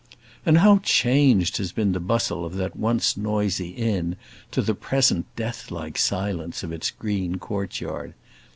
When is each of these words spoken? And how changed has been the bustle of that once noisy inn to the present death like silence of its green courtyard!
And 0.47 0.57
how 0.57 0.79
changed 0.79 1.57
has 1.57 1.71
been 1.71 1.91
the 1.91 1.99
bustle 1.99 2.43
of 2.43 2.55
that 2.55 2.75
once 2.75 3.15
noisy 3.15 3.69
inn 3.69 4.15
to 4.49 4.63
the 4.63 4.73
present 4.73 5.27
death 5.35 5.69
like 5.69 5.99
silence 5.99 6.63
of 6.63 6.71
its 6.71 6.89
green 6.89 7.35
courtyard! 7.37 8.15